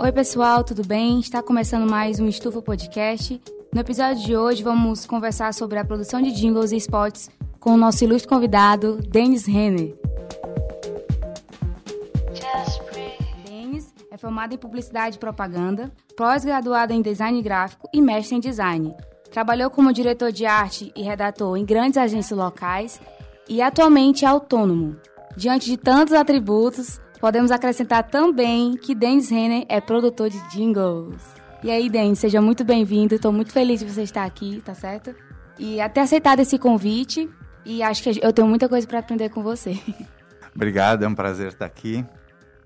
[0.00, 1.18] Oi, pessoal, tudo bem?
[1.18, 3.42] Está começando mais um Estufa Podcast.
[3.74, 7.28] No episódio de hoje, vamos conversar sobre a produção de jingles e spots
[7.58, 9.96] com o nosso ilustre convidado, Denis Renner.
[13.44, 18.94] Denis é formado em Publicidade e Propaganda, pós-graduado em Design Gráfico e mestre em Design.
[19.32, 23.00] Trabalhou como diretor de arte e redator em grandes agências locais
[23.48, 24.96] e atualmente é autônomo.
[25.36, 31.22] Diante de tantos atributos, podemos acrescentar também que Denis Renner é produtor de jingles.
[31.62, 33.14] E aí, Denis, seja muito bem-vindo.
[33.14, 35.14] Estou muito feliz de você estar aqui, tá certo?
[35.58, 37.28] E até aceitado esse convite.
[37.64, 39.78] E acho que eu tenho muita coisa para aprender com você.
[40.54, 42.04] Obrigado, é um prazer estar aqui,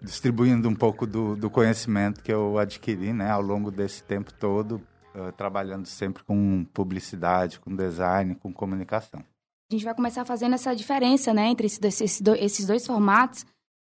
[0.00, 4.80] distribuindo um pouco do, do conhecimento que eu adquiri né, ao longo desse tempo todo,
[5.14, 9.20] uh, trabalhando sempre com publicidade, com design, com comunicação.
[9.70, 13.44] A gente vai começar fazendo essa diferença né, entre esses dois, esses dois formatos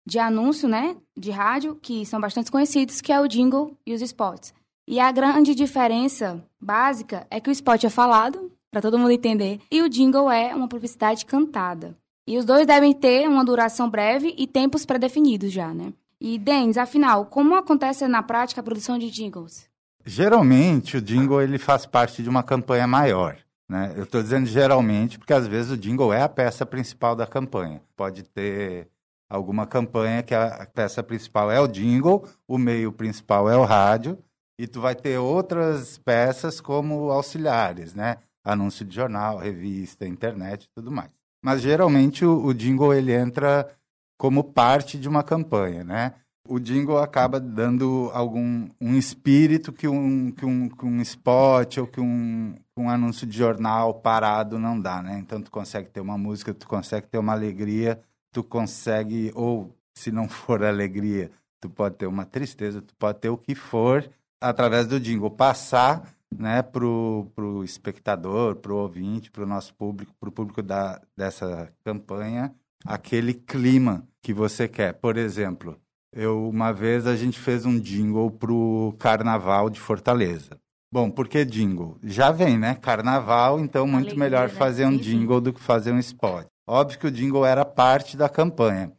[0.05, 4.02] de anúncio né, de rádio, que são bastante conhecidos, que é o jingle e os
[4.02, 4.53] spots.
[4.87, 9.60] E a grande diferença básica é que o spot é falado, para todo mundo entender,
[9.71, 11.95] e o jingle é uma publicidade cantada.
[12.27, 15.93] E os dois devem ter uma duração breve e tempos pré-definidos já, né?
[16.20, 19.70] E, Denis, afinal, como acontece na prática a produção de jingles?
[20.05, 23.38] Geralmente, o jingle ele faz parte de uma campanha maior.
[23.70, 23.93] Né?
[23.98, 27.82] Eu estou dizendo geralmente porque, às vezes, o jingle é a peça principal da campanha.
[27.95, 28.88] Pode ter
[29.29, 34.18] alguma campanha que a peça principal é o jingle, o meio principal é o rádio,
[34.60, 38.18] e tu vai ter outras peças como auxiliares, né?
[38.44, 41.10] Anúncio de jornal, revista, internet e tudo mais.
[41.44, 43.70] Mas geralmente o, o jingle ele entra
[44.18, 46.13] como parte de uma campanha, né?
[46.48, 51.88] O jingle acaba dando algum um espírito que um, que um, que um spot ou
[51.88, 55.18] que um, um anúncio de jornal parado não dá, né?
[55.20, 58.01] Então tu consegue ter uma música, tu consegue ter uma alegria,
[58.34, 61.31] tu consegue, ou se não for alegria,
[61.62, 64.09] tu pode ter uma tristeza, tu pode ter o que for
[64.41, 70.13] através do jingle, passar né, para o espectador, para o ouvinte, para o nosso público,
[70.19, 72.53] para o público da, dessa campanha,
[72.85, 74.93] aquele clima que você quer.
[74.93, 75.77] Por exemplo,
[76.11, 80.59] eu uma vez a gente fez um jingle para o Carnaval de Fortaleza.
[80.91, 81.97] Bom, por que jingle?
[82.03, 82.75] Já vem, né?
[82.75, 84.53] Carnaval, então muito Alegria, melhor né?
[84.53, 86.45] fazer um jingle do que fazer um spot.
[86.68, 88.91] Óbvio que o jingle era parte da campanha.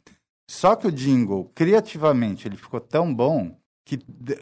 [0.48, 3.98] Só que o jingle, criativamente, ele ficou tão bom que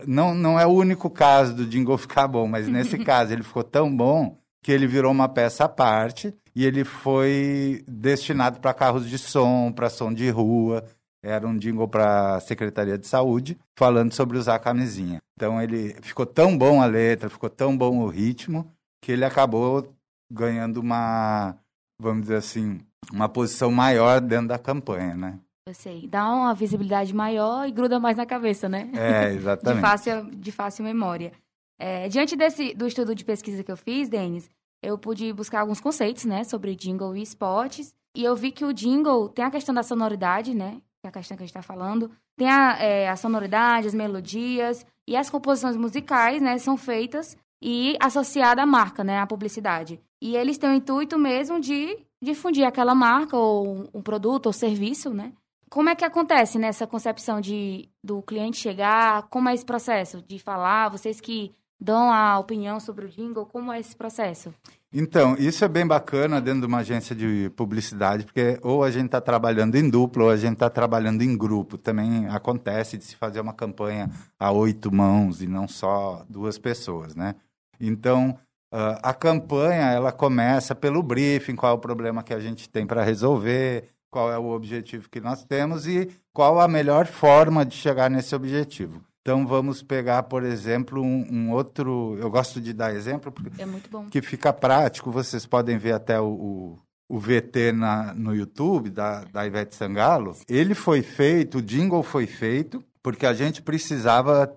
[0.07, 3.65] não, não é o único caso do jingle ficar bom, mas nesse caso ele ficou
[3.65, 9.09] tão bom que ele virou uma peça à parte e ele foi destinado para carros
[9.09, 10.85] de som, para som de rua.
[11.25, 15.21] Era um jingle para a Secretaria de Saúde, falando sobre usar camisinha.
[15.37, 19.93] Então ele ficou tão bom a letra, ficou tão bom o ritmo, que ele acabou
[20.31, 21.57] ganhando uma,
[21.99, 25.39] vamos dizer assim, uma posição maior dentro da campanha, né?
[25.67, 26.09] Eu sei.
[26.09, 28.91] Dá uma visibilidade maior e gruda mais na cabeça, né?
[28.95, 29.77] É, exatamente.
[29.77, 31.33] de, fácil, de fácil memória.
[31.79, 34.49] É, diante desse, do estudo de pesquisa que eu fiz, Denis,
[34.83, 37.95] eu pude buscar alguns conceitos, né, sobre jingle e spots.
[38.17, 40.81] E eu vi que o jingle tem a questão da sonoridade, né?
[41.01, 42.11] Que é a questão que a gente está falando.
[42.37, 46.59] Tem a, é, a sonoridade, as melodias e as composições musicais, né?
[46.59, 49.19] São feitas e associada à marca, né?
[49.19, 50.01] À publicidade.
[50.23, 55.13] E eles têm o intuito mesmo de difundir aquela marca ou um produto ou serviço,
[55.13, 55.33] né?
[55.69, 59.25] Como é que acontece nessa concepção de do cliente chegar?
[59.25, 60.91] Como é esse processo de falar?
[60.91, 64.55] Vocês que dão a opinião sobre o jingle, como é esse processo?
[64.93, 69.07] Então, isso é bem bacana dentro de uma agência de publicidade, porque ou a gente
[69.07, 71.77] está trabalhando em dupla ou a gente está trabalhando em grupo.
[71.77, 77.17] Também acontece de se fazer uma campanha a oito mãos e não só duas pessoas,
[77.17, 77.35] né?
[77.81, 78.39] Então,
[78.73, 82.87] uh, a campanha ela começa pelo briefing, qual é o problema que a gente tem
[82.87, 87.75] para resolver, qual é o objetivo que nós temos e qual a melhor forma de
[87.75, 89.03] chegar nesse objetivo.
[89.23, 92.19] Então vamos pegar, por exemplo, um, um outro.
[92.21, 94.07] Eu gosto de dar exemplo porque é muito bom.
[94.11, 95.13] que fica prático.
[95.13, 96.79] Vocês podem ver até o, o,
[97.09, 100.37] o VT na, no YouTube da, da Ivete Sangalo.
[100.49, 104.53] Ele foi feito, o jingle foi feito porque a gente precisava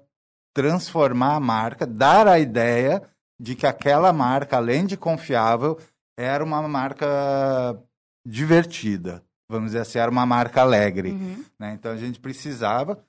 [0.51, 3.03] transformar a marca, dar a ideia
[3.39, 5.77] de que aquela marca, além de confiável,
[6.17, 7.77] era uma marca
[8.25, 11.11] divertida vamos dizer assim, era uma marca alegre.
[11.11, 11.43] Uhum.
[11.59, 11.73] Né?
[11.73, 12.99] Então a gente precisava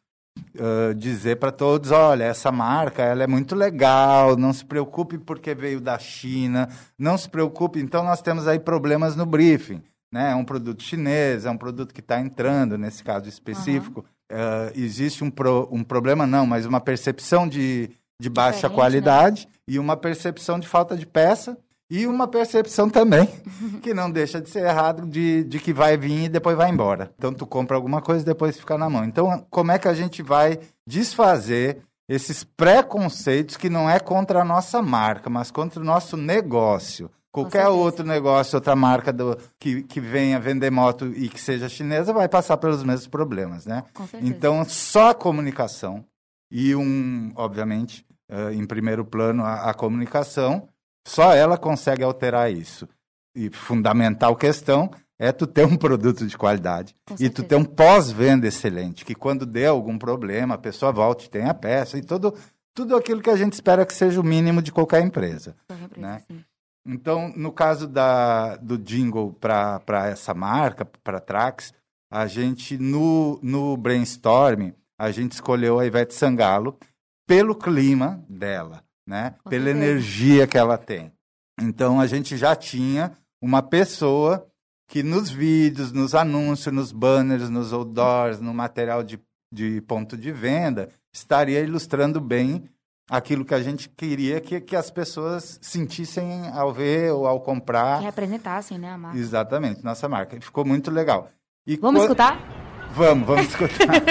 [0.55, 5.55] uh, dizer para todos, olha, essa marca ela é muito legal, não se preocupe porque
[5.55, 6.69] veio da China,
[6.99, 7.81] não se preocupe.
[7.81, 9.82] Então nós temos aí problemas no briefing.
[10.12, 10.32] Né?
[10.32, 14.00] É um produto chinês, é um produto que está entrando, nesse caso específico.
[14.00, 14.06] Uhum.
[14.38, 17.90] Uh, existe um, pro, um problema, não, mas uma percepção de,
[18.20, 18.74] de baixa né?
[18.74, 19.52] qualidade né?
[19.68, 21.56] e uma percepção de falta de peça
[21.88, 23.28] e uma percepção também,
[23.82, 27.12] que não deixa de ser errado, de, de que vai vir e depois vai embora.
[27.16, 29.04] Então, tu compra alguma coisa e depois fica na mão.
[29.04, 34.44] Então, como é que a gente vai desfazer esses preconceitos que não é contra a
[34.44, 37.10] nossa marca, mas contra o nosso negócio.
[37.32, 42.12] Qualquer outro negócio, outra marca do, que, que venha vender moto e que seja chinesa
[42.12, 43.84] vai passar pelos mesmos problemas, né?
[44.22, 46.02] Então, só a comunicação
[46.50, 50.69] e um, obviamente, uh, em primeiro plano, a, a, comunicação,
[51.06, 52.88] só ela consegue alterar isso.
[53.34, 58.46] E fundamental questão é tu ter um produto de qualidade e tu ter um pós-venda
[58.46, 62.34] excelente, que quando der algum problema, a pessoa volte, tenha a peça e todo,
[62.75, 65.56] tudo aquilo que a gente espera que seja o mínimo de qualquer empresa.
[65.66, 66.22] Qualquer empresa né?
[66.28, 66.44] Sim.
[66.88, 71.75] Então, no caso da, do jingle para essa marca, para Trax,
[72.08, 76.78] a gente, no, no brainstorm, a gente escolheu a Ivete Sangalo
[77.26, 79.34] pelo clima dela, né?
[79.48, 81.12] Pela energia que ela tem.
[81.60, 84.46] Então, a gente já tinha uma pessoa
[84.88, 89.19] que nos vídeos, nos anúncios, nos banners, nos outdoors, no material de,
[89.52, 92.69] de ponto de venda, estaria ilustrando bem
[93.10, 97.99] aquilo que a gente queria que, que as pessoas sentissem ao ver ou ao comprar.
[97.99, 99.19] Que representassem, né, a marca.
[99.19, 100.40] Exatamente, nossa marca.
[100.40, 101.31] Ficou muito legal.
[101.66, 102.65] E vamos escutar?
[102.94, 104.02] Vamos, vamos escutar.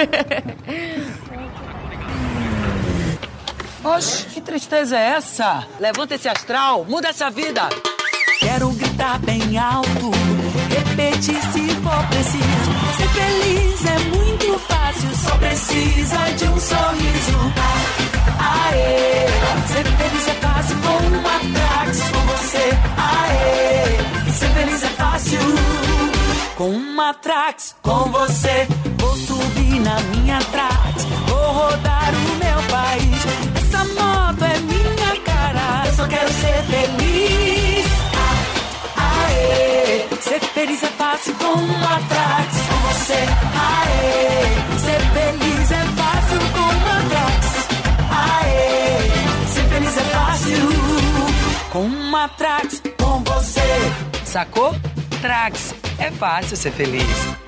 [3.86, 5.64] Oxe, que tristeza é essa?
[5.78, 7.68] Levanta esse astral, muda essa vida.
[8.40, 10.10] Quero gritar bem alto,
[10.68, 12.72] repetir se for preciso.
[12.96, 17.52] Ser feliz é muito fácil, só precisa de um sorriso.
[18.40, 19.26] Aê,
[19.68, 21.65] ser feliz é fácil com uma
[26.96, 28.66] uma Trax com você.
[28.98, 33.26] Vou subir na minha Trax, vou rodar o meu país.
[33.54, 37.86] Essa moto é minha cara, eu só quero ser feliz.
[38.96, 43.22] Aê, ser feliz é fácil com uma Trax com você.
[43.68, 47.46] Aê, ser feliz é fácil com uma Trax.
[48.10, 50.68] Aê, ser feliz é fácil.
[51.72, 53.92] Com uma Trax, com você.
[54.24, 54.74] Sacou?
[55.26, 57.02] Trax, é fácil ser feliz.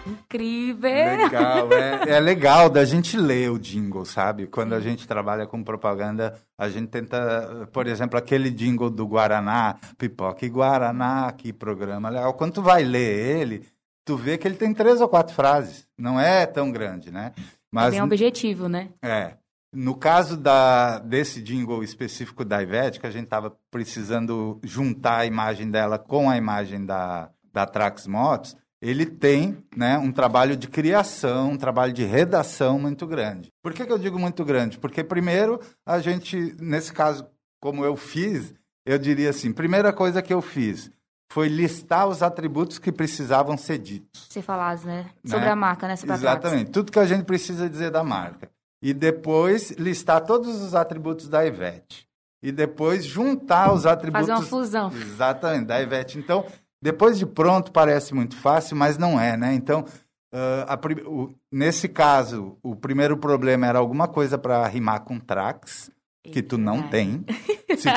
[0.05, 0.91] Incrível.
[1.17, 4.49] Legal, é, é, legal da gente ler o jingle, sabe?
[4.49, 9.77] Quando a gente trabalha com propaganda, a gente tenta, por exemplo, aquele jingle do Guaraná,
[9.97, 12.35] pipoca e Guaraná, que programa legal.
[12.35, 13.65] Quando tu vai ler ele,
[14.05, 15.87] tu vê que ele tem três ou quatro frases.
[15.97, 17.33] Não é tão grande, né?
[17.71, 18.89] Mas, é bem objetivo, né?
[19.01, 19.35] É.
[19.73, 25.27] No caso da, desse jingle específico da Ivete, que a gente estava precisando juntar a
[25.27, 30.69] imagem dela com a imagem da, da Trax Motos, ele tem né, um trabalho de
[30.69, 33.51] criação, um trabalho de redação muito grande.
[33.61, 34.79] Por que, que eu digo muito grande?
[34.79, 37.27] Porque, primeiro, a gente, nesse caso,
[37.61, 38.55] como eu fiz,
[38.87, 40.89] eu diria assim: primeira coisa que eu fiz
[41.33, 44.29] foi listar os atributos que precisavam ser ditos.
[44.31, 45.07] Você falasse, né?
[45.25, 45.51] Sobre né?
[45.51, 45.97] a marca, né?
[45.97, 46.71] Sobre Exatamente.
[46.71, 48.49] Tudo que a gente precisa dizer da marca
[48.81, 52.07] e depois listar todos os atributos da Ivete.
[52.41, 54.29] E depois juntar os atributos.
[54.29, 54.93] Fazer uma fusão.
[54.93, 56.19] Exatamente, da Ivete.
[56.19, 56.47] Então,
[56.83, 59.55] depois de pronto, parece muito fácil, mas não é, né?
[59.55, 59.85] Então,
[60.33, 65.91] uh, o, nesse caso, o primeiro problema era alguma coisa para rimar com Trax,
[66.23, 67.25] que tu não tem.
[67.77, 67.89] Se,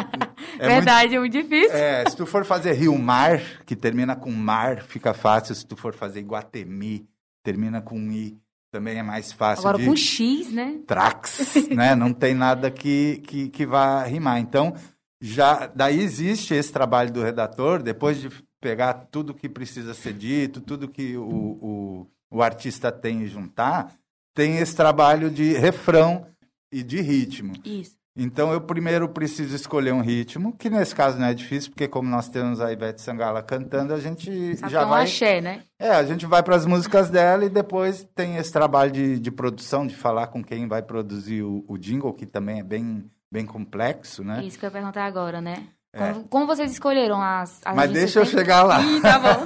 [0.60, 1.78] é Verdade, muito, é muito difícil.
[1.78, 5.56] É, se tu for fazer Rio Mar, que termina com mar, fica fácil.
[5.56, 7.08] Se tu for fazer Iguatemi,
[7.44, 8.38] termina com I
[8.72, 9.86] também é mais fácil Agora de...
[9.86, 10.80] com X, né?
[10.88, 11.94] Trax, né?
[11.94, 14.40] Não tem nada que, que, que vá rimar.
[14.40, 14.74] Então,
[15.20, 18.30] já daí existe esse trabalho do redator, depois de
[18.62, 23.92] pegar tudo que precisa ser dito, tudo que o, o, o artista tem e juntar,
[24.34, 26.28] tem esse trabalho de refrão
[26.72, 27.54] e de ritmo.
[27.66, 28.00] Isso.
[28.16, 32.10] Então eu primeiro preciso escolher um ritmo, que nesse caso não é difícil, porque como
[32.10, 35.04] nós temos a Ivete Sangala cantando, a gente já é vai...
[35.04, 35.64] axé, né?
[35.80, 39.32] É, a gente vai para as músicas dela e depois tem esse trabalho de, de
[39.32, 43.46] produção, de falar com quem vai produzir o, o jingle, que também é bem, bem
[43.46, 44.44] complexo, né?
[44.44, 45.68] Isso que eu ia perguntar agora, né?
[45.94, 46.14] É.
[46.14, 48.82] Como, como, vocês escolheram as, as Mas deixa eu chegar lá.
[48.82, 49.46] Ih, tá bom.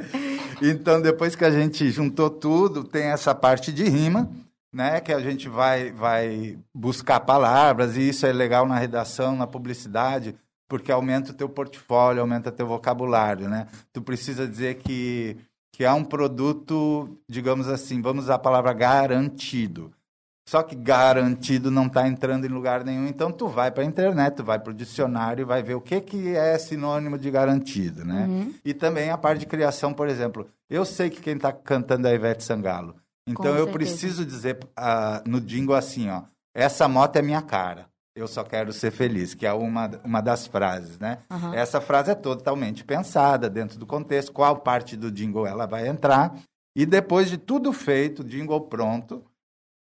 [0.62, 4.30] então, depois que a gente juntou tudo, tem essa parte de rima,
[4.72, 9.46] né, que a gente vai, vai buscar palavras, e isso é legal na redação, na
[9.46, 10.34] publicidade,
[10.66, 13.66] porque aumenta o teu portfólio, aumenta teu vocabulário, né?
[13.92, 15.36] Tu precisa dizer que,
[15.70, 19.92] que é um produto, digamos assim, vamos usar a palavra garantido.
[20.48, 24.36] Só que garantido não está entrando em lugar nenhum, então tu vai para a internet,
[24.36, 28.04] tu vai para o dicionário e vai ver o que, que é sinônimo de garantido,
[28.04, 28.26] né?
[28.28, 28.54] Uhum.
[28.64, 30.48] E também a parte de criação, por exemplo.
[30.68, 32.96] Eu sei que quem está cantando é a Ivete Sangalo.
[33.26, 36.22] Então eu preciso dizer uh, no jingle assim, ó,
[36.54, 37.86] essa moto é minha cara.
[38.14, 41.18] Eu só quero ser feliz, que é uma, uma das frases, né?
[41.30, 41.54] Uhum.
[41.54, 46.34] Essa frase é totalmente pensada dentro do contexto, qual parte do jingle ela vai entrar.
[46.76, 49.24] E depois de tudo feito, jingle pronto,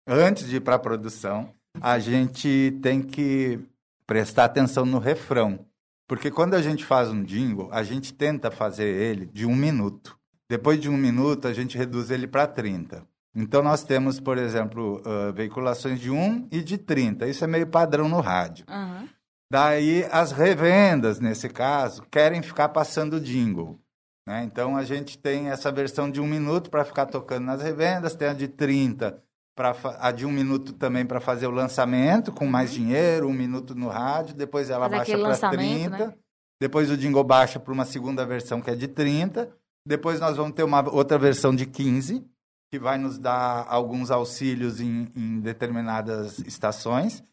[0.08, 3.60] antes de ir para a produção, a gente tem que
[4.06, 5.66] prestar atenção no refrão.
[6.08, 10.20] Porque quando a gente faz um jingle, a gente tenta fazer ele de um minuto.
[10.50, 13.08] Depois de um minuto, a gente reduz ele para 30.
[13.34, 17.28] Então, nós temos, por exemplo, uh, veiculações de 1 e de 30.
[17.28, 18.66] Isso é meio padrão no rádio.
[18.68, 19.08] Aham.
[19.50, 23.80] Daí, as revendas, nesse caso, querem ficar passando jingle.
[24.28, 24.44] Né?
[24.44, 28.28] Então, a gente tem essa versão de um minuto para ficar tocando nas revendas, tem
[28.28, 29.22] a de 30,
[29.56, 33.34] pra, fa- a de um minuto também para fazer o lançamento, com mais dinheiro, um
[33.34, 36.14] minuto no rádio, depois ela Fazer baixa para lançamento, 30, né?
[36.62, 39.50] depois o jingle baixa para uma segunda versão que é de 30,
[39.86, 42.24] depois nós vamos ter uma outra versão de 15,
[42.72, 47.24] que vai nos dar alguns auxílios em, em determinadas estações.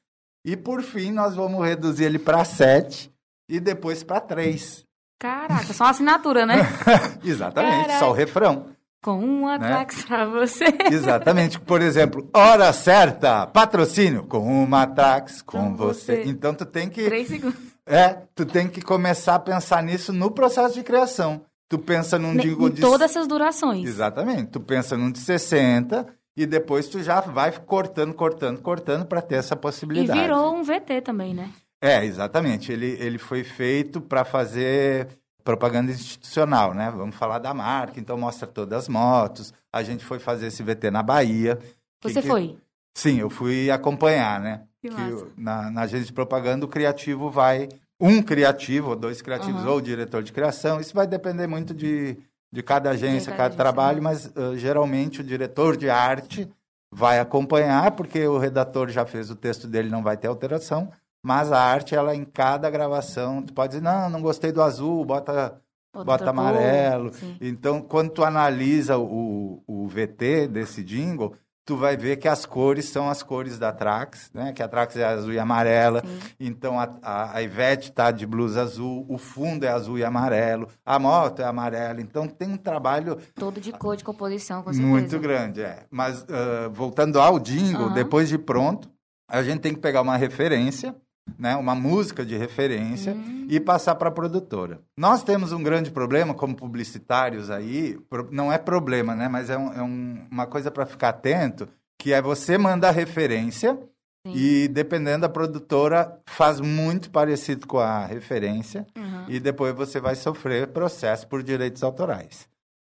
[0.44, 3.12] E por fim, nós vamos reduzir ele para 7
[3.48, 4.82] e depois para 3.
[5.20, 6.56] Caraca, só uma assinatura, né?
[7.22, 7.98] Exatamente, Caraca.
[7.98, 8.66] só o refrão.
[9.02, 10.64] Com um Atrax pra você.
[10.90, 11.61] Exatamente.
[11.61, 16.17] Por exemplo, hora certa, patrocínio com uma Trax com Com você.
[16.23, 16.28] você.
[16.31, 17.59] Então tu tem que Três segundos.
[17.87, 21.43] é, tu tem que começar a pensar nisso no processo de criação.
[21.69, 23.87] Tu pensa num jingle Em de todas essas durações.
[23.87, 24.50] Exatamente.
[24.50, 29.37] Tu pensa num de 60 e depois tu já vai cortando, cortando, cortando para ter
[29.37, 30.19] essa E possibilidade.
[30.21, 31.50] virou um VT também, né?
[31.81, 32.73] É, exatamente.
[32.73, 35.07] Ele, ele foi feito para fazer
[35.49, 36.93] propaganda institucional, né?
[36.95, 39.55] Vamos falar da marca, então mostra todas as motos.
[39.73, 41.59] A gente foi fazer esse VT na Bahia.
[42.02, 42.59] Você que- foi?
[42.95, 44.64] Sim, eu fui acompanhar, né?
[44.83, 47.67] Que Que na, na agência de propaganda, o criativo vai.
[47.99, 49.71] Um criativo, ou dois criativos, Aham.
[49.71, 50.81] ou diretor de criação.
[50.81, 52.19] Isso vai depender muito de,
[52.52, 56.47] de cada agência, cada cada agência, trabalho, mas ah, geralmente o diretor de arte
[56.93, 60.90] vai acompanhar, porque o redator já fez o texto dele, não vai ter alteração.
[61.28, 65.04] Mas a arte, ela em cada gravação, tu pode dizer, não, não gostei do azul,
[65.04, 65.61] bota
[65.92, 67.12] Outra bota amarelo.
[67.12, 67.37] sim.
[67.38, 71.35] Então, quando tu analisa o, o VT desse jingle,
[71.66, 74.54] tu vai ver que as cores são as cores da Trax, né?
[74.54, 76.00] Que a Trax é azul e amarela.
[76.00, 76.18] Sim.
[76.40, 80.66] Então, a, a, a Ivete tá de blusa azul, o fundo é azul e amarelo,
[80.82, 82.00] a moto é amarela.
[82.00, 84.90] Então, tem um trabalho Todo de cor, de composição, com certeza.
[84.90, 85.85] muito grande, é.
[85.90, 87.92] Mas, ah, voltando ao jingle, Aham.
[87.94, 88.90] depois de pronto,
[89.28, 90.97] a gente tem que pegar uma referência,
[91.38, 91.56] né?
[91.56, 93.47] Uma música de referência Hum.
[93.50, 94.80] e passar para a produtora.
[94.97, 99.28] Nós temos um grande problema como publicitários aí, pro- não é problema, né?
[99.28, 101.68] Mas é, um- é um- uma coisa para ficar atento,
[101.99, 103.78] que é você manda a referência
[104.26, 104.32] Sim.
[104.35, 109.25] e dependendo da produtora faz muito parecido com a referência Uhum.
[109.28, 112.47] e depois você vai sofrer processo por direitos autorais.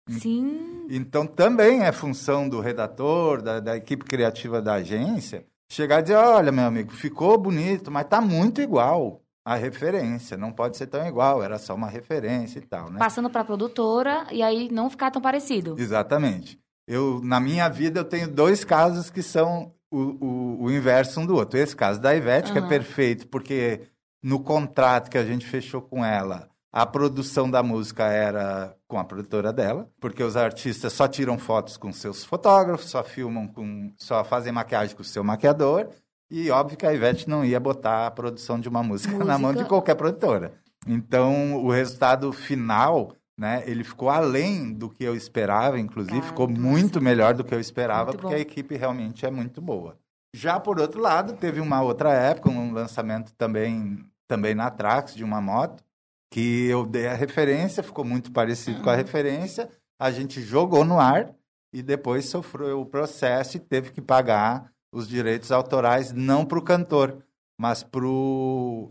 [0.09, 0.87] Sim.
[0.91, 6.17] Então também é função do redator, da, da equipe criativa da agência, chegar e dizer,
[6.17, 11.07] olha, meu amigo, ficou bonito, mas tá muito igual a referência, não pode ser tão
[11.07, 12.99] igual, era só uma referência e tal, né?
[12.99, 15.77] Passando pra produtora e aí não ficar tão parecido.
[15.79, 16.59] Exatamente.
[16.87, 21.27] Eu, na minha vida, eu tenho dois casos que são o, o, o inverso um
[21.27, 21.59] do outro.
[21.59, 23.83] Esse caso da Ivete, que é perfeito, porque
[24.23, 29.05] no contrato que a gente fechou com ela, a produção da música era com a
[29.05, 33.93] produtora dela, porque os artistas só tiram fotos com seus fotógrafos, só filmam com.
[33.97, 35.89] só fazem maquiagem com o seu maquiador.
[36.31, 39.51] E óbvio que a Ivete não ia botar a produção de uma música, na mão
[39.51, 39.69] de Música.
[39.69, 40.53] qualquer produtora.
[40.87, 46.47] Então, o resultado final, né, ele ficou além do que eu esperava, inclusive Cara, ficou
[46.47, 47.01] muito muito massa.
[47.01, 49.99] melhor do que eu esperava, Muito porque a equipe realmente é muito boa.
[50.33, 53.99] Já por outro lado, teve uma outra época, um lançamento também,
[54.29, 55.83] também na Trax, de uma moto,
[56.31, 58.85] que eu dei a referência, ficou muito parecido Uhum.
[58.85, 59.69] com a referência,
[59.99, 61.35] a gente jogou no ar
[61.73, 66.63] e depois sofreu o processo e teve que pagar os direitos autorais não para o
[66.63, 67.19] cantor,
[67.59, 68.89] mas para o,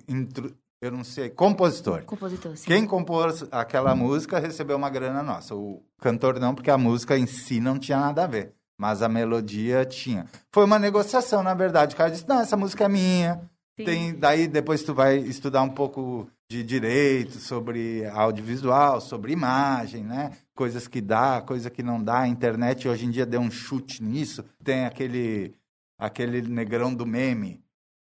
[0.82, 2.04] eu não sei, compositor.
[2.04, 2.66] Compositor, sim.
[2.68, 5.56] Quem compôs aquela música recebeu uma grana nossa.
[5.56, 8.54] O cantor não, porque a música em si não tinha nada a ver.
[8.78, 10.26] Mas a melodia tinha.
[10.54, 11.96] Foi uma negociação, na verdade.
[11.96, 13.42] O cara disse, não, essa música é minha.
[13.78, 13.84] Sim.
[13.84, 20.32] Tem, daí depois tu vai estudar um pouco de direito sobre audiovisual, sobre imagem, né?
[20.56, 22.22] Coisas que dá, coisa que não dá.
[22.22, 24.44] A internet hoje em dia deu um chute nisso.
[24.64, 25.54] Tem aquele,
[25.98, 27.62] aquele negrão do meme.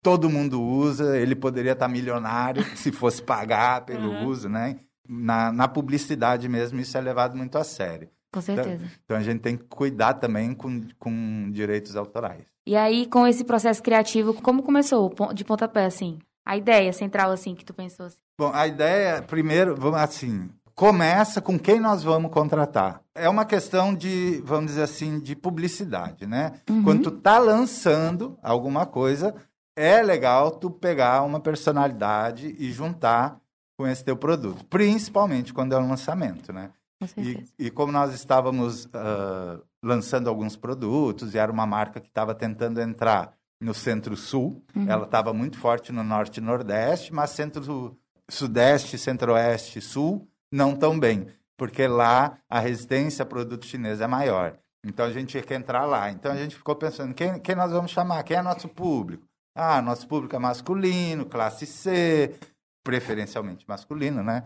[0.01, 4.25] Todo mundo usa, ele poderia estar milionário se fosse pagar pelo Uhum.
[4.27, 4.79] uso, né?
[5.07, 8.09] Na, na publicidade mesmo, isso é levado muito a sério.
[8.33, 8.83] Com certeza.
[9.05, 12.43] Então a gente tem que cuidar também com, com direitos autorais.
[12.65, 16.17] E aí, com esse processo criativo, como começou de pontapé, assim?
[16.45, 18.17] A ideia central, assim, que tu pensou, assim?
[18.37, 23.01] Bom, a ideia, primeiro, vamos assim, começa com quem nós vamos contratar.
[23.15, 26.53] É uma questão de, vamos dizer assim, de publicidade, né?
[26.69, 26.83] Uhum.
[26.83, 29.35] Quando tu tá lançando alguma coisa,
[29.75, 33.39] é legal tu pegar uma personalidade e juntar
[33.77, 36.71] com esse teu produto, principalmente quando é um lançamento, né?
[37.17, 42.33] E, e como nós estávamos ah, lançando alguns produtos e era uma marca que estava
[42.33, 44.63] tentando entrar no centro-sul.
[44.87, 51.27] Ela estava muito forte no norte e nordeste, mas centro-sudeste, centro-oeste, sul, não tão bem,
[51.57, 54.57] porque lá a resistência a produto chinês é maior.
[54.85, 56.11] Então a gente tinha que entrar lá.
[56.11, 58.21] Então a gente ficou pensando, quem, quem nós vamos chamar?
[58.23, 59.25] Quem é nosso público?
[59.55, 62.35] Ah, nosso público é masculino, classe C,
[62.83, 64.43] preferencialmente masculino, né?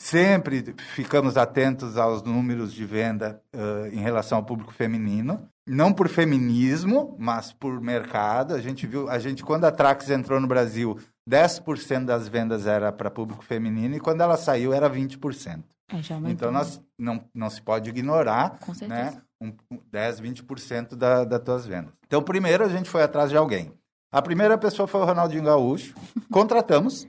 [0.00, 6.08] Sempre ficamos atentos aos números de venda uh, em relação ao público feminino, não por
[6.08, 8.54] feminismo, mas por mercado.
[8.54, 12.90] A gente viu, a gente quando a Trax entrou no Brasil, 10% das vendas era
[12.92, 15.62] para público feminino e quando ela saiu era 20%.
[15.92, 16.58] É, já aumentou, Então né?
[16.58, 19.00] nós não, não se pode ignorar, Com certeza.
[19.12, 21.92] né, um, um 10, 20% da, das tuas vendas.
[22.06, 23.72] Então primeiro a gente foi atrás de alguém.
[24.10, 25.94] A primeira pessoa foi o Ronaldinho Gaúcho.
[26.32, 27.06] Contratamos,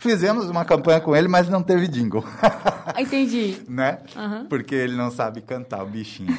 [0.00, 2.24] fizemos uma campanha com ele, mas não teve jingle.
[2.86, 3.62] Ah, Entendi.
[3.68, 3.98] né?
[4.16, 4.46] Aham.
[4.48, 6.36] Porque ele não sabe cantar, o bichinho.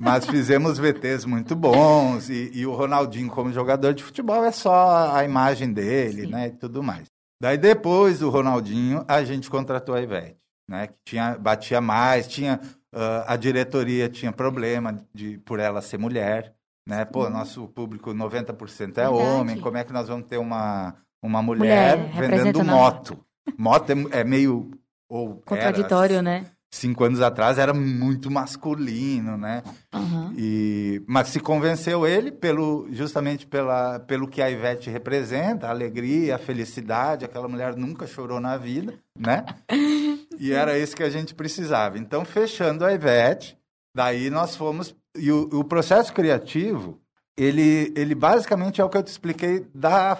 [0.00, 5.12] Mas fizemos VTs muito bons e, e o Ronaldinho, como jogador de futebol, é só
[5.12, 6.28] a imagem dele, Sim.
[6.28, 6.46] né?
[6.46, 7.06] E tudo mais.
[7.42, 10.38] Daí, depois do Ronaldinho, a gente contratou a Ivete,
[10.68, 10.86] né?
[10.86, 12.60] Que tinha, batia mais, tinha...
[12.92, 16.54] ah, a diretoria tinha problema de, por ela ser mulher,
[16.88, 17.04] né?
[17.04, 19.14] Pô, nosso público 90% é Verdade.
[19.14, 23.18] homem, como é que nós vamos ter uma, uma mulher, Mulher vendendo moto?
[23.56, 24.70] Moto é, é meio...
[25.10, 26.46] Ou Contraditório, era, né?
[26.70, 29.62] Cinco anos atrás era muito masculino, né?
[29.92, 30.32] Aham.
[30.36, 36.36] E, mas se convenceu ele pelo justamente pela, pelo que a Ivete representa, a alegria,
[36.36, 39.44] a felicidade, aquela mulher nunca chorou na vida, né?
[40.40, 41.98] E era isso que a gente precisava.
[41.98, 43.58] Então, fechando a Ivete,
[43.92, 47.00] daí nós fomos e o, o processo criativo,
[47.36, 50.16] ele ele basicamente é o que eu te expliquei da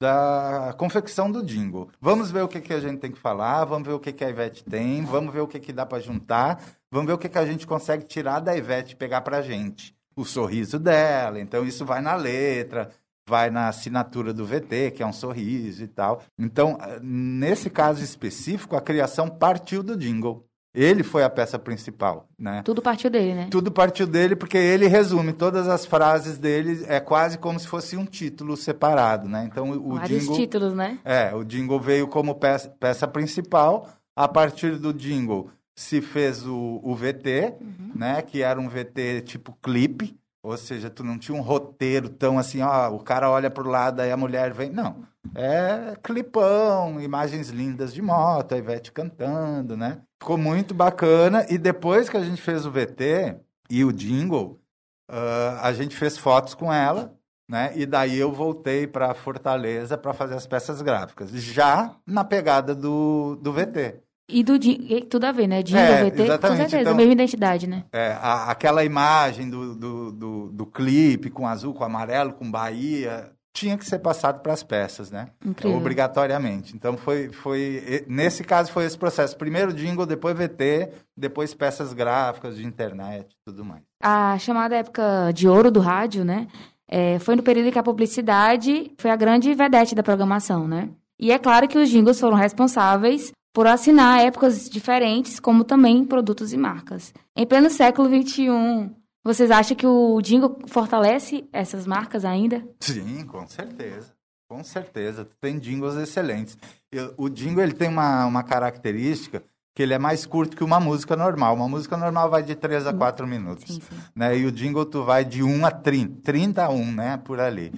[0.00, 1.90] da confecção do jingle.
[2.00, 4.24] Vamos ver o que, que a gente tem que falar, vamos ver o que, que
[4.24, 7.28] a Ivete tem, vamos ver o que, que dá para juntar, vamos ver o que,
[7.28, 9.94] que a gente consegue tirar da Ivete e pegar pra gente.
[10.16, 12.90] O sorriso dela, então isso vai na letra,
[13.28, 16.22] vai na assinatura do VT, que é um sorriso e tal.
[16.38, 20.49] Então, eh, nesse caso específico, a criação partiu do jingle.
[20.72, 22.62] Ele foi a peça principal, né?
[22.64, 23.48] Tudo partiu dele, né?
[23.50, 27.96] Tudo partiu dele porque ele resume todas as frases dele, é quase como se fosse
[27.96, 29.48] um título separado, né?
[29.50, 30.98] Então o Vários jingle, títulos, né?
[31.04, 33.88] é, o jingle veio como peça, peça principal.
[34.14, 37.54] A partir do jingle se fez o, o VT,
[37.94, 38.20] né?
[38.22, 42.62] Que era um VT tipo clipe, ou seja, tu não tinha um roteiro tão assim,
[42.62, 45.04] ó, o cara olha pro lado aí a mulher vem, não.
[45.34, 50.00] É clipão, imagens lindas de moto, a Ivete cantando, né?
[50.20, 51.46] Ficou muito bacana.
[51.50, 53.36] E depois que a gente fez o VT
[53.68, 54.60] e o jingle,
[55.08, 57.14] ah, a gente fez fotos com ela,
[57.48, 57.72] né?
[57.74, 63.36] E daí eu voltei para Fortaleza para fazer as peças gráficas, já na pegada do,
[63.36, 64.00] do VT.
[64.32, 65.62] E do e tudo a ver, né?
[65.62, 67.84] Jingle, É, VT, com certeza, então- mesma identidade, né?
[67.92, 73.30] É, a- aquela imagem do, do, do, do clipe com azul, com amarelo, com Bahia,
[73.52, 75.28] tinha que ser passado para as peças, né?
[75.44, 75.76] Incrível.
[75.76, 76.74] Obrigatoriamente.
[76.76, 79.36] Então foi, foi nesse caso foi esse processo.
[79.36, 83.82] Primeiro jingle, depois VT, depois peças gráficas de internet, tudo mais.
[84.02, 86.46] A chamada época de ouro do rádio, né?
[86.92, 90.88] é, foi no período em que a publicidade foi a grande vedete da programação, né?
[91.20, 96.52] E é claro que os jingles foram responsáveis por assinar épocas diferentes, como também produtos
[96.52, 97.12] e marcas.
[97.36, 98.90] Em pleno século XXI,
[99.24, 102.66] vocês acham que o jingle fortalece essas marcas ainda?
[102.80, 104.12] Sim, com certeza.
[104.48, 105.28] Com certeza.
[105.40, 106.56] Tem jingles excelentes.
[106.90, 109.42] Eu- o jingle ele tem uma, uma característica
[109.76, 111.54] que ele é mais curto que uma música normal.
[111.54, 113.74] Uma música normal vai de 3 a 4 minutos.
[113.76, 113.96] Sim, sim.
[114.14, 114.36] né?
[114.36, 117.16] E o jingle tu vai de 1 a 30, 30 a 1, né?
[117.18, 117.72] Por ali.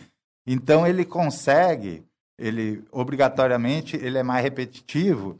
[0.46, 2.02] Então ele consegue,
[2.38, 5.38] ele obrigatoriamente, ele é mais repetitivo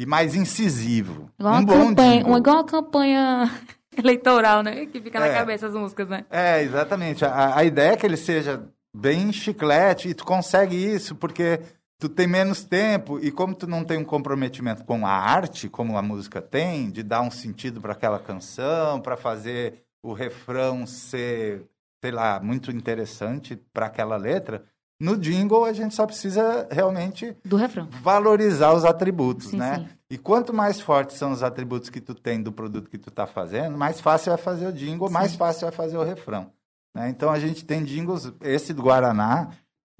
[0.00, 1.28] e mais incisivo.
[1.38, 2.38] Igual um bom campanha, jingle.
[2.38, 3.50] igual uma campanha
[3.98, 4.86] eleitoral, né?
[4.86, 5.34] Que fica na É.
[5.34, 6.24] cabeça as músicas, né?
[6.30, 7.24] É, exatamente.
[7.24, 8.62] A, a ideia é que ele seja
[8.96, 11.60] bem chiclete e tu consegue isso porque
[11.98, 15.98] tu tem menos tempo e como tu não tem um comprometimento com a arte, como
[15.98, 21.64] a música tem, de dar um sentido para aquela canção, para fazer o refrão ser,
[22.00, 24.64] sei lá, muito interessante para aquela letra,
[25.00, 27.88] no jingle a gente só precisa realmente Do refrão.
[28.02, 29.76] valorizar os atributos, Sim, né?
[29.78, 29.88] sim.
[30.10, 33.26] E quanto mais fortes são os atributos que tu tem do produto que tu está
[33.26, 36.50] fazendo, mais fácil é fazer o jingle, mais fácil é fazer o refrão.
[36.94, 37.08] né?
[37.10, 39.50] Então a gente tem jingles, esse do Guaraná,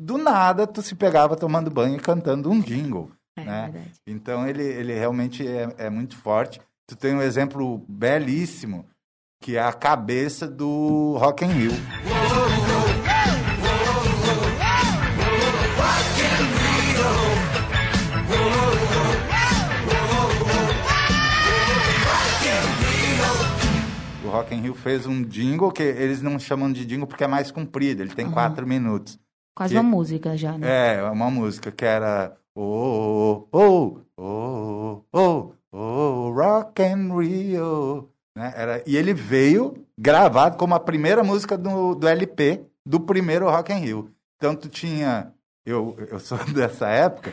[0.00, 3.10] do nada tu se pegava tomando banho e cantando um jingle.
[3.36, 3.62] É né?
[3.70, 3.92] verdade.
[4.06, 6.58] Então ele, ele realmente é, é muito forte.
[6.88, 8.86] Tu tem um exemplo belíssimo,
[9.42, 11.72] que é a cabeça do Rock in Rio.
[24.38, 27.50] Rock in Rio fez um jingle que eles não chamam de jingle porque é mais
[27.50, 29.18] comprido, ele tem quatro minutos.
[29.54, 30.96] Quase Que- uma música já, né?
[30.96, 38.08] É, uma música que era Oh, oh, oh, oh, oh, Rock and Rio.
[38.36, 38.52] Né?
[38.56, 43.72] Era, e ele veio gravado como a primeira música do, do LP do primeiro Rock
[43.72, 44.10] and Rio.
[44.36, 45.32] Então tu tinha,
[45.64, 47.32] eu, eu sou dessa época,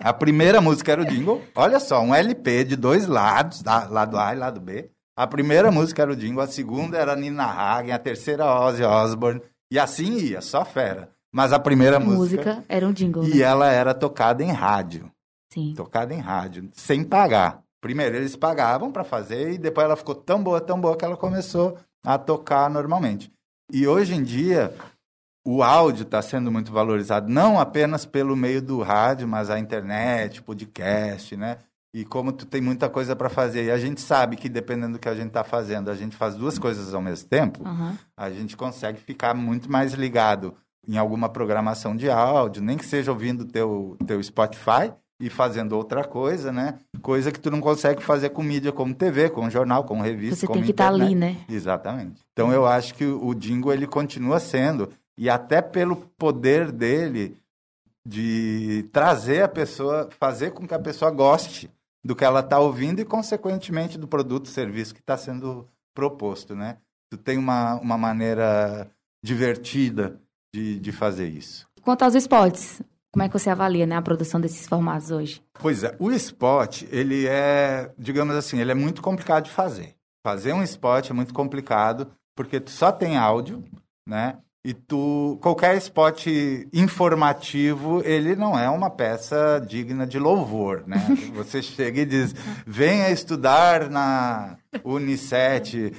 [0.00, 1.42] a primeira música era o jingle.
[1.54, 4.90] Olha só, um LP de dois lados, lado A e lado B.
[5.16, 9.40] A primeira música era o jingle, a segunda era Nina Hagen, a terceira Ozzy Osbourne.
[9.70, 11.10] E assim ia, só fera.
[11.32, 13.40] Mas a primeira música música era um jingle, e né?
[13.40, 15.10] ela era tocada em rádio,
[15.52, 15.74] Sim.
[15.76, 17.60] tocada em rádio, sem pagar.
[17.80, 21.16] Primeiro eles pagavam para fazer e depois ela ficou tão boa, tão boa que ela
[21.16, 23.32] começou a tocar normalmente.
[23.72, 24.72] E hoje em dia
[25.44, 30.40] o áudio está sendo muito valorizado, não apenas pelo meio do rádio, mas a internet,
[30.40, 31.58] podcast, né?
[31.94, 34.98] E como tu tem muita coisa para fazer, e a gente sabe que dependendo do
[34.98, 37.96] que a gente está fazendo, a gente faz duas coisas ao mesmo tempo, Aham.
[38.16, 40.54] a gente consegue ficar muito mais ligado
[40.88, 46.02] em alguma programação de áudio, nem que seja ouvindo teu teu Spotify e fazendo outra
[46.02, 46.80] coisa, né?
[47.00, 50.52] Coisa que tu não consegue fazer com mídia como TV, com jornal, com revista, Você
[50.52, 51.06] tem que estar internet.
[51.06, 51.36] ali, né?
[51.48, 52.20] Exatamente.
[52.32, 57.38] Então eu acho que o Dingo ele continua sendo e até pelo poder dele
[58.04, 61.70] de trazer a pessoa, fazer com que a pessoa goste
[62.04, 66.78] do que ela está ouvindo e consequentemente do produto, serviço que está sendo proposto, né?
[67.10, 68.90] Tu tem uma, uma maneira
[69.24, 70.20] divertida
[70.54, 71.66] de, de fazer isso.
[71.82, 75.42] Quanto aos spots, como é que você avalia né, a produção desses formatos hoje?
[75.54, 79.94] Pois é, o spot, ele é, digamos assim, ele é muito complicado de fazer.
[80.22, 83.62] Fazer um spot é muito complicado, porque tu só tem áudio,
[84.06, 84.38] né?
[84.66, 86.26] E tu, qualquer spot
[86.72, 90.96] informativo, ele não é uma peça digna de louvor, né?
[91.34, 92.34] Você chega e diz,
[92.66, 95.92] venha estudar na Unicet,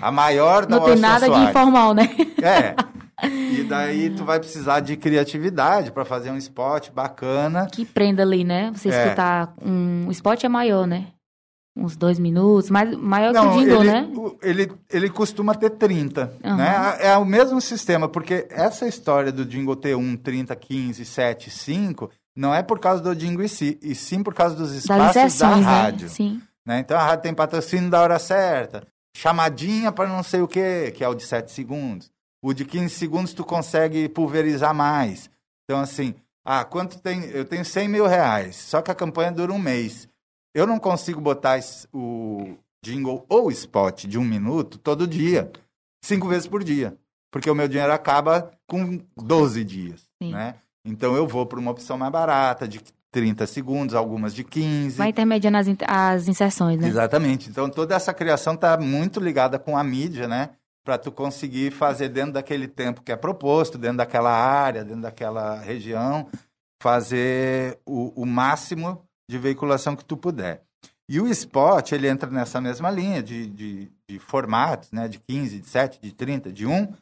[0.00, 1.48] a maior da Não tem nada de Soares.
[1.50, 2.08] informal, né?
[2.42, 2.74] É.
[3.24, 7.68] E daí tu vai precisar de criatividade para fazer um spot bacana.
[7.70, 8.72] Que prenda ali, né?
[8.74, 9.04] Você É.
[9.04, 10.06] escutar um...
[10.08, 11.06] O spot é maior, né?
[11.74, 14.08] Uns dois minutos, mais, maior que o Não, jingle, ele, né?
[14.42, 16.56] ele, ele costuma ter 30, Aham.
[16.56, 16.96] né?
[17.00, 22.10] É o mesmo sistema, porque essa história do jingle ter 1, 30, 15, 7, 5,
[22.36, 25.24] não é por causa do jingle em si, e sim por causa dos espaços da
[25.24, 26.08] inserções, rádio.
[26.08, 26.12] né?
[26.12, 26.42] Sim.
[26.66, 26.78] né?
[26.80, 31.02] Então a rádio tem patrocínio da hora certa, chamadinha para não sei o quê, que
[31.02, 32.10] é o de 7 segundos.
[32.44, 35.30] O de 15 segundos tu consegue pulverizar mais.
[35.64, 37.24] Então, assim, ah, quanto tem?
[37.30, 40.08] Eu tenho 100 mil reais, só que a campanha dura um mês.
[40.54, 41.58] Eu não consigo botar
[41.92, 45.50] o jingle ou spot de um minuto todo dia,
[46.04, 46.96] cinco vezes por dia,
[47.30, 50.32] porque o meu dinheiro acaba com 12 dias, Sim.
[50.32, 50.56] né?
[50.84, 52.80] Então eu vou para uma opção mais barata, de
[53.12, 54.96] 30 segundos, algumas de 15.
[54.96, 56.88] Vai intermediando as, as inserções, né?
[56.88, 57.48] Exatamente.
[57.48, 60.50] Então toda essa criação está muito ligada com a mídia, né?
[60.84, 65.60] Para tu conseguir fazer dentro daquele tempo que é proposto, dentro daquela área, dentro daquela
[65.60, 66.26] região,
[66.82, 70.62] fazer o, o máximo de veiculação que tu puder.
[71.08, 75.08] E o spot, ele entra nessa mesma linha de, de, de formatos, né?
[75.08, 76.92] De 15, de 7, de 30, de 1,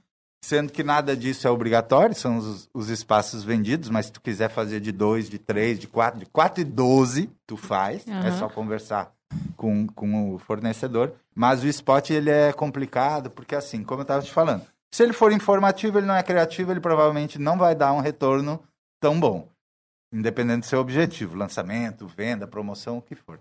[0.43, 4.49] sendo que nada disso é obrigatório, são os, os espaços vendidos, mas se tu quiser
[4.49, 8.38] fazer de 2, de 3, de 4, de 4 e 12, tu faz, é Aham.
[8.38, 9.12] só conversar
[9.57, 11.12] com, com o fornecedor.
[11.35, 14.62] Mas o spot, ele é complicado, porque assim, como eu estava te falando,
[14.93, 18.62] se ele for informativo, ele não é criativo, ele provavelmente não vai dar um retorno
[19.01, 19.49] tão bom.
[20.12, 23.38] Independente do seu objetivo, lançamento, venda, promoção, o que for.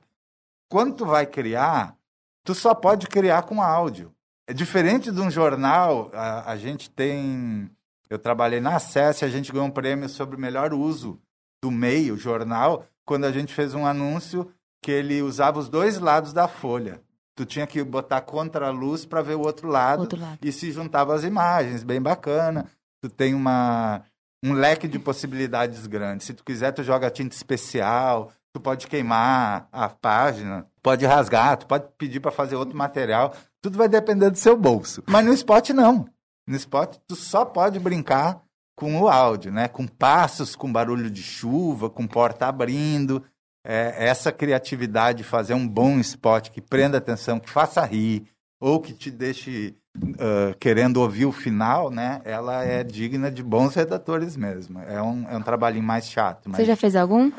[0.69, 1.95] Quando tu vai criar,
[2.43, 4.13] tu só pode criar com áudio.
[4.47, 7.69] É diferente de um jornal, a, a gente tem...
[8.10, 11.19] Eu trabalhei na Acesse, a gente ganhou um prêmio sobre o melhor uso
[11.62, 14.51] do meio, jornal, quando a gente fez um anúncio
[14.82, 17.01] que ele usava os dois lados da folha.
[17.36, 20.39] Tu tinha que botar contra a luz para ver o outro lado, Outro lado.
[20.41, 22.65] e se juntava as imagens, bem bacana.
[23.01, 24.03] Tu tem uma
[24.43, 26.28] um leque de possibilidades grandes.
[26.28, 31.67] Se tu quiser, tu joga tinta especial, tu pode queimar a página, pode rasgar, tu
[31.67, 33.34] pode pedir para fazer outro material.
[33.62, 35.04] Tudo vai depender do seu bolso.
[35.08, 36.08] Mas no spot não.
[36.47, 38.41] No spot tu só pode brincar
[38.75, 39.67] com o áudio, né?
[39.67, 43.23] Com passos, com barulho de chuva, com porta abrindo.
[43.65, 48.25] É, essa criatividade de fazer um bom spot que prenda atenção, que faça rir,
[48.60, 49.75] ou que te deixe
[50.19, 52.21] ah, querendo ouvir o final, né?
[52.25, 54.79] Ela é digna de bons redatores mesmo.
[54.79, 56.49] É um, é um trabalhinho mais chato.
[56.49, 57.31] Mas Você já fez algum?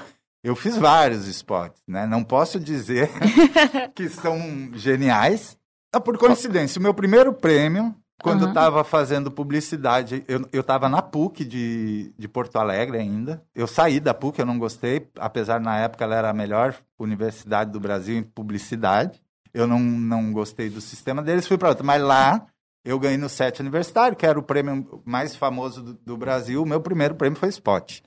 [0.43, 2.07] Eu fiz vários spots, né?
[2.07, 3.11] Não posso dizer
[3.95, 4.39] que são
[4.73, 5.59] geniais.
[5.93, 8.53] Ah, por coincidência, o meu primeiro prêmio, quando eu Aham.
[8.53, 13.43] estava fazendo publicidade, eu eu estava na PUC de, de Porto Alegre ainda.
[13.55, 17.71] Eu saí da PUC, eu não gostei, apesar na época ela era a melhor universidade
[17.71, 19.21] do Brasil em publicidade.
[19.53, 21.85] Eu não, não gostei do sistema deles, fui para outra.
[21.85, 22.47] Mas lá
[22.85, 26.63] eu ganhei no set universitário, que era o prêmio mais famoso do, do Brasil.
[26.63, 28.01] O meu primeiro prêmio foi Spot.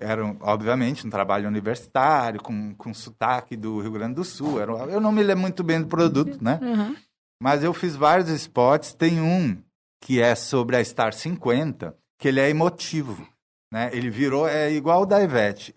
[0.00, 4.60] Era, obviamente, um trabalho universitário, com, com sotaque do Rio Grande do Sul.
[4.60, 6.60] Era, eu não me lembro muito bem do produto, né?
[6.62, 6.94] Uhum.
[7.42, 8.92] Mas eu fiz vários spots.
[8.92, 9.56] Tem um
[10.00, 13.26] que é sobre a Star 50, que ele é emotivo.
[13.70, 13.90] Né?
[13.92, 15.74] Ele virou, é igual o da Ivete,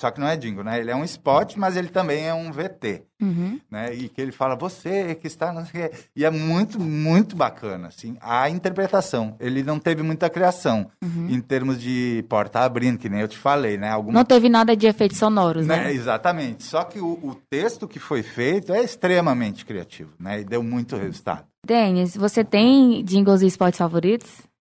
[0.00, 0.80] só que não é jingle, né?
[0.80, 3.60] Ele é um spot, mas ele também é um VT, Uhum.
[3.70, 3.94] né?
[3.94, 5.96] E que ele fala, você que está, não sei o quê.
[6.16, 9.36] E é muito, muito bacana, assim, a interpretação.
[9.38, 10.90] Ele não teve muita criação
[11.28, 13.90] em termos de porta abrindo, que nem eu te falei, né?
[13.90, 15.76] Alguma Não teve nada de efeitos sonoros, né?
[15.84, 15.92] né?
[15.92, 16.62] Exatamente.
[16.64, 20.40] Só que o, o texto que foi feito é extremamente criativo, né?
[20.40, 21.44] E deu muito resultado.
[21.66, 24.30] Denis, você tem jingles e spots favoritos?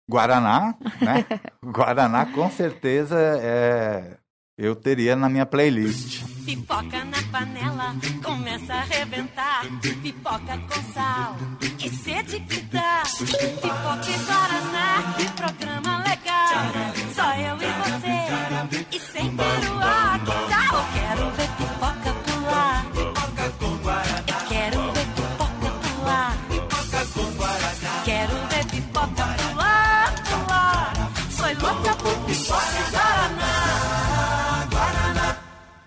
[0.09, 1.25] Guaraná, né?
[1.63, 4.17] Guaraná com certeza é
[4.61, 6.21] eu teria na minha playlist.
[6.43, 9.61] Pipoca na panela, começa a arrebentar.
[10.01, 11.37] Pipoca com sal,
[11.77, 13.03] que sede que dá.
[13.19, 16.73] Pipoca e Guaraná, programa legal.
[17.15, 19.78] Só eu e você, e sem peruá,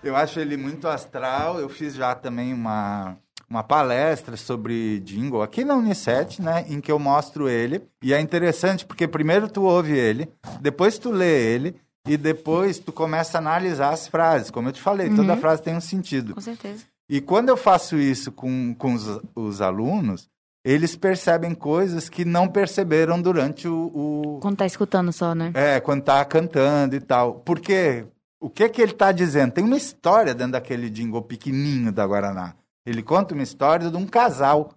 [0.03, 1.59] Eu acho ele muito astral.
[1.59, 3.17] Eu fiz já também uma,
[3.49, 6.65] uma palestra sobre jingle aqui na Unicet, né?
[6.67, 7.81] Em que eu mostro ele.
[8.01, 11.75] E é interessante porque primeiro tu ouve ele, depois tu lê ele.
[12.05, 14.51] E depois tu começa a analisar as frases.
[14.51, 16.33] Como eu te falei, toda frase tem um sentido.
[16.33, 16.83] Com certeza.
[17.09, 20.27] E quando eu faço isso com, com os, os alunos,
[20.65, 25.51] eles percebem coisas que não perceberam durante o, o, Quando tá escutando só, né?
[25.53, 27.35] é, quando tá cantando e tal.
[27.35, 28.05] Porque
[28.43, 29.53] o que que ele tá dizendo?
[29.53, 32.53] Tem uma história dentro daquele jingle pequenininho da Guaraná.
[32.85, 34.73] Ele conta uma história de um casal.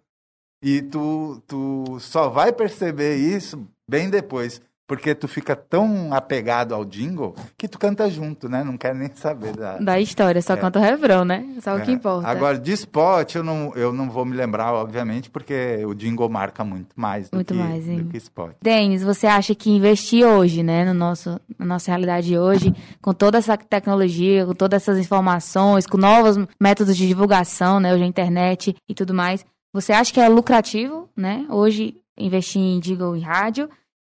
[0.62, 4.62] E tu, tu só vai perceber isso bem depois.
[4.87, 8.62] Porque tu fica tão apegado ao jingle que tu canta junto, né?
[8.62, 11.44] Não quer nem saber da, Da história, só canta o refrão, né?
[11.61, 11.94] Só o que é.
[11.94, 12.29] importa.
[12.29, 16.64] Agora, de spot, eu não, eu não vou me lembrar, obviamente, porque o jingle marca
[16.64, 17.99] muito mais do, Muito que, mais, hein?
[17.99, 18.55] do que spot.
[18.62, 22.72] Denis, você acha que investir hoje, né, no nosso, na nossa realidade hoje,
[23.03, 28.05] com toda essa tecnologia, com todas essas informações, com novos métodos de divulgação, né, hoje
[28.05, 33.16] a internet e tudo mais, você acha que é lucrativo, né, hoje investir em jingle
[33.16, 33.68] e rádio?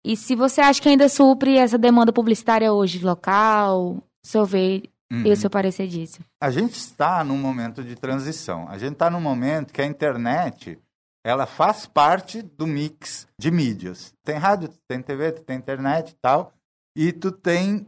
[0.04, 4.82] E se você acha que ainda supre essa demanda publicitária hoje, local, seu ver
[5.12, 5.26] Uhum.
[5.26, 6.20] e o seu parecer disso?
[6.40, 8.68] A gente está num momento de transição.
[8.68, 10.78] A gente está num momento que a internet
[11.24, 14.14] ela faz parte do mix de mídias.
[14.24, 16.52] Tem rádio, tem TV, tem internet e tal.
[16.96, 17.86] E tu tem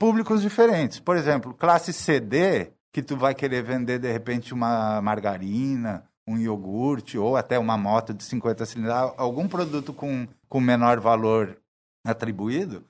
[0.00, 0.98] públicos diferentes.
[0.98, 7.18] Por exemplo, classe CD, que tu vai querer vender de repente uma margarina, um iogurte
[7.18, 11.58] ou até uma moto de 50 cilindradas, algum produto com, com menor valor
[12.04, 12.84] atribuído,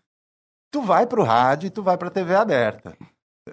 [0.70, 2.96] tu vai para o rádio e tu vai para a TV aberta.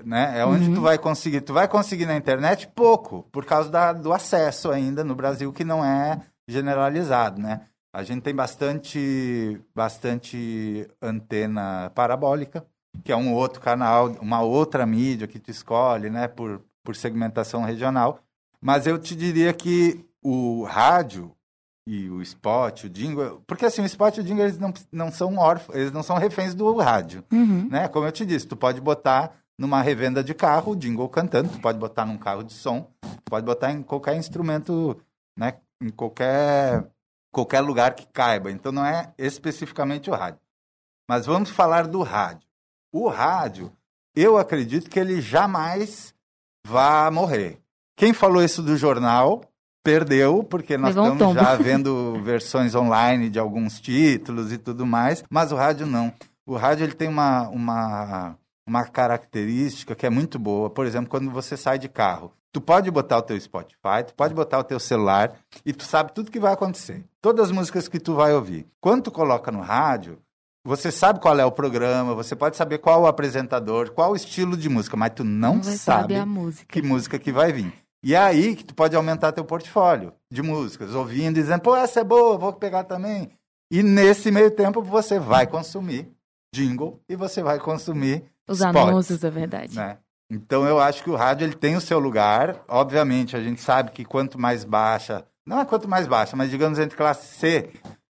[0.03, 0.39] Né?
[0.39, 1.41] É onde tu vai conseguir.
[1.41, 5.63] Tu vai conseguir na internet pouco, por causa da, do acesso ainda no Brasil, que
[5.63, 7.41] não é generalizado.
[7.41, 7.61] Né?
[7.93, 12.63] A gente tem bastante, bastante antena parabólica,
[13.03, 16.27] que é um outro canal, uma outra mídia que tu escolhe né?
[16.27, 18.19] por, por segmentação regional.
[18.61, 21.33] Mas eu te diria que o rádio
[21.87, 25.11] e o spot, o jingle, porque assim, o spot e o jingle eles não, não
[25.11, 27.67] são órfãos, eles não são reféns do rádio, Uhum.
[27.69, 27.87] né?
[27.87, 31.59] Como eu te disse, tu pode botar numa revenda de carro o jingle cantando, tu
[31.59, 35.01] pode botar num carro de som, tu pode botar em qualquer instrumento,
[35.37, 35.55] né?
[35.81, 36.85] Em qualquer
[37.31, 38.51] qualquer lugar que caiba.
[38.51, 40.39] Então não é especificamente o rádio.
[41.07, 42.47] Mas vamos falar do rádio.
[42.91, 43.71] O rádio,
[44.15, 46.13] eu acredito que ele jamais
[46.65, 47.59] vá morrer.
[47.99, 49.41] Quem falou isso do jornal
[49.83, 51.45] perdeu, porque nós Levou um estamos tombo.
[51.49, 56.13] já vendo versões online de alguns títulos e tudo mais, mas o rádio não.
[56.47, 58.35] O rádio ele tem uma, uma,
[58.65, 60.69] uma característica que é muito boa.
[60.69, 64.33] Por exemplo, quando você sai de carro, tu pode botar o teu Spotify, tu pode
[64.33, 65.33] botar o teu celular
[65.65, 67.03] e tu sabe tudo que vai acontecer.
[67.21, 68.65] Todas as músicas que tu vai ouvir.
[68.79, 70.17] Quando tu coloca no rádio,
[70.65, 74.55] você sabe qual é o programa, você pode saber qual o apresentador, qual o estilo
[74.55, 76.65] de música, mas tu não, Não sabe saber a música.
[76.69, 77.73] que música que vai vir.
[78.03, 81.75] E é aí que tu pode aumentar teu portfólio de músicas, ouvindo e dizendo, pô,
[81.75, 83.31] essa é boa, vou pegar também.
[83.71, 86.09] E nesse meio tempo você vai consumir
[86.53, 89.75] jingle e você vai consumir Os spots, anúncios, é verdade.
[89.75, 89.97] né?
[90.31, 92.63] Então eu acho que o rádio ele tem o seu lugar.
[92.67, 96.79] Obviamente, a gente sabe que quanto mais baixa, não é quanto mais baixa, mas digamos
[96.79, 97.69] entre classe C,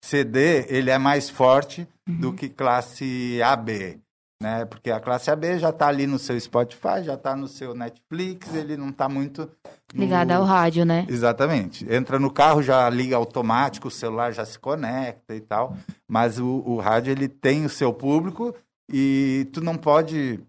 [0.03, 3.99] CD, ele é mais forte do que classe AB.
[4.43, 4.65] Né?
[4.65, 8.53] Porque a classe AB já está ali no seu Spotify, já está no seu Netflix,
[8.53, 9.49] ele não está muito
[9.93, 11.05] no- Ligada ao rádio, né?
[11.09, 11.85] Exatamente.
[11.91, 15.77] Entra no carro, já liga automático, o celular já se conecta e tal.
[16.07, 18.53] Mas o, o rádio ele tem o seu público
[18.91, 20.39] e tu não pode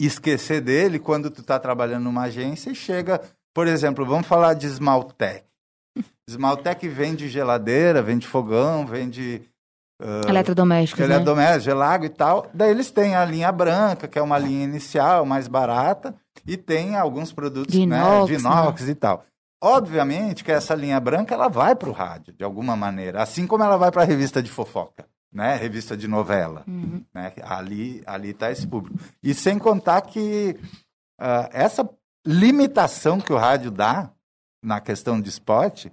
[0.00, 3.20] esquecer dele quando tu está trabalhando numa agência e chega,
[3.52, 5.44] por exemplo, vamos falar de Smaltec.
[6.28, 9.42] Smaltec vende geladeira, vende fogão, vende
[10.28, 11.14] Eletrodomésticos, né?
[11.14, 12.48] eletrodoméstico, gelago e tal.
[12.54, 16.14] Daí eles têm a linha branca, que é uma linha inicial, mais barata,
[16.46, 19.24] e tem alguns produtos De né, inox, de inox e tal.
[19.60, 23.64] Obviamente que essa linha branca ela vai para o rádio, de alguma maneira, assim como
[23.64, 25.56] ela vai para a revista de fofoca, né?
[25.56, 26.62] revista de novela.
[26.68, 27.02] Uhum.
[27.12, 27.32] Né?
[27.42, 28.96] Ali ali está esse público.
[29.20, 30.56] E sem contar que
[31.18, 31.88] ah, essa
[32.24, 34.10] limitação que o rádio dá
[34.62, 35.86] na questão de spot,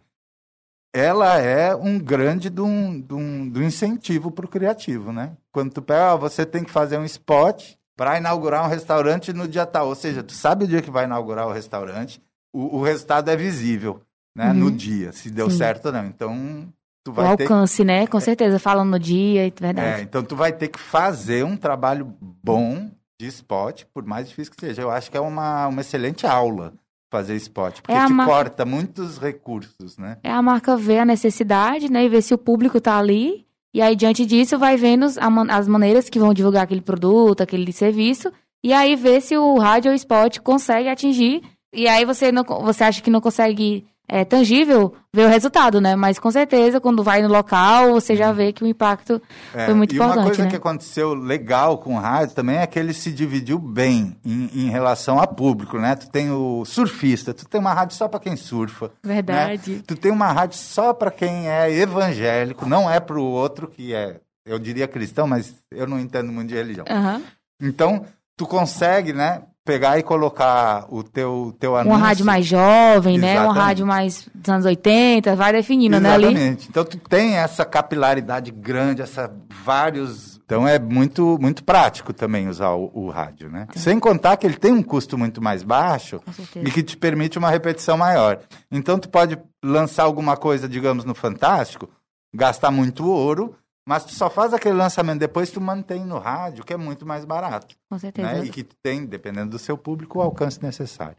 [0.96, 5.34] ela é um grande de um, de um, de um incentivo para o criativo, né?
[5.52, 9.48] Quando tu pega, ó, você tem que fazer um spot para inaugurar um restaurante no
[9.48, 12.22] dia tal, ou seja, tu sabe o dia que vai inaugurar o restaurante,
[12.54, 14.02] o, o resultado é visível,
[14.36, 14.54] né?
[14.54, 15.52] No dia, se deu Uhum.
[15.52, 15.58] Sim.
[15.58, 16.06] certo ou não.
[16.06, 16.68] Então
[17.04, 18.08] tu O vai ter alcance, né?
[18.08, 20.04] Com certeza, falando no dia, é é, verdade.
[20.04, 24.60] então tu vai ter que fazer um trabalho bom de spot, por mais difícil que
[24.62, 24.82] seja.
[24.82, 26.74] Eu acho que é uma, uma excelente aula
[27.15, 30.17] fazer spot, porque É te marca- corta muitos recursos, né?
[30.23, 32.06] É a marca ver a necessidade, né?
[32.06, 33.45] E ver se o público tá ali.
[33.73, 35.06] E aí, diante disso, vai vendo
[35.49, 38.32] as maneiras que vão divulgar aquele produto, aquele serviço.
[38.63, 41.41] E aí, ver se o rádio ou o spot consegue atingir.
[41.73, 45.96] E aí, você, não, você acha que não consegue é, tangível ver o resultado, né?
[45.96, 49.22] Mas, com certeza, quando vai no local, você já vê que o impacto
[49.54, 50.50] É, foi muito e importante, uma coisa né?
[50.50, 54.70] que aconteceu legal com o rádio também é que ele se dividiu bem em, em
[54.70, 55.96] relação a público, né?
[55.96, 58.91] Tu tem o surfista, tu tem uma rádio só para quem surfa.
[59.04, 59.72] Verdade.
[59.72, 59.82] né?
[59.88, 63.94] Tu tem uma rádio só para quem é evangélico, não é para o outro que
[63.94, 66.86] é, eu diria cristão, mas eu não entendo muito de religião.
[66.89, 67.22] Aham.
[67.62, 68.06] Então,
[68.38, 71.91] tu consegue, né, pegar e colocar o teu, teu anúncio.
[71.91, 73.34] Uma rádio mais jovem, né?
[73.34, 73.65] Uma Exatamente.
[73.65, 76.13] rádio mais dos anos 80, vai definindo, né?
[76.13, 76.25] Ali.
[76.25, 76.69] Exatamente.
[76.69, 80.39] Então, tu tem essa capilaridade grande, essa vários...
[80.45, 83.67] Então, é muito, muito prático também usar o, o rádio, né?
[83.75, 86.21] Sem contar que ele tem um custo muito mais baixo
[86.56, 88.39] e que te permite uma repetição maior.
[88.71, 91.89] Então, tu pode lançar alguma coisa, digamos, no Fantástico,
[92.32, 93.56] gastar muito ouro,
[93.88, 97.24] mas tu só faz aquele lançamento depois tu mantém no rádio, que é muito mais
[97.24, 98.28] barato Com certeza.
[98.28, 98.45] né?
[98.45, 101.17] E que tem, dependendo do seu público, o alcance necessário.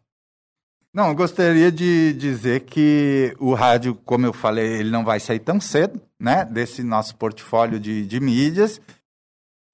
[0.93, 5.41] Não, eu gostaria de dizer que o rádio, como eu falei, ele não vai sair
[5.41, 6.43] tão cedo, né?
[6.47, 8.81] Desse nosso portfólio de, de mídias.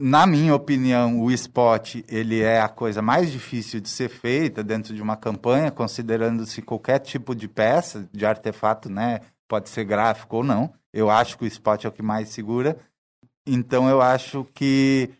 [0.00, 4.96] Na minha opinião, o spot, ele é a coisa mais difícil de ser feita dentro
[4.96, 9.20] de uma campanha, considerando-se qualquer tipo de peça, de artefato, né?
[9.46, 10.74] Pode ser gráfico ou não.
[10.92, 12.78] Eu acho que o spot é o que mais segura.
[13.46, 15.10] Então, eu acho que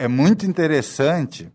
[0.00, 1.50] é muito interessante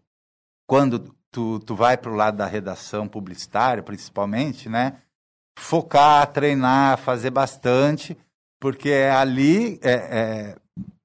[0.65, 5.01] quando tu, tu vai para o lado da redação publicitária, principalmente, né?
[5.59, 8.17] Focar, treinar, fazer bastante,
[8.59, 10.55] porque é ali, é, é,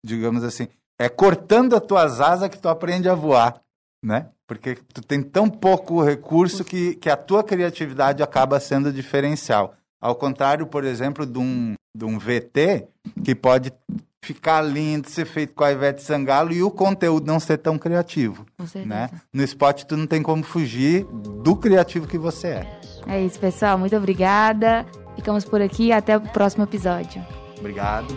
[0.04, 3.60] digamos assim, é cortando as tuas asas que tu aprende a voar,
[4.02, 4.30] né?
[4.46, 9.74] Porque tu tem tão pouco recurso que, que a tua criatividade acaba sendo diferencial.
[10.02, 12.88] Ao contrário, por exemplo, de um, de um VT,
[13.24, 13.72] que pode
[14.20, 18.44] ficar lindo, ser feito com a Ivete Sangalo e o conteúdo não ser tão criativo.
[18.84, 19.08] Né?
[19.32, 22.80] No spot tu não tem como fugir do criativo que você é.
[23.06, 23.78] É isso, pessoal.
[23.78, 24.84] Muito obrigada.
[25.14, 25.92] Ficamos por aqui.
[25.92, 27.24] Até o próximo episódio.
[27.58, 28.12] Obrigado.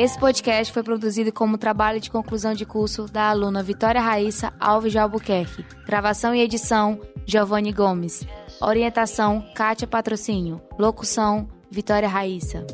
[0.00, 4.92] Esse podcast foi produzido como trabalho de conclusão de curso da aluna Vitória Raíssa Alves
[4.92, 5.66] de Albuquerque.
[5.84, 8.24] Gravação e edição, Giovanni Gomes.
[8.60, 10.62] Orientação, Kátia Patrocínio.
[10.78, 12.64] Locução, Vitória Raíssa.